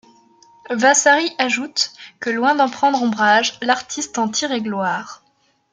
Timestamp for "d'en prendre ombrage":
2.55-3.59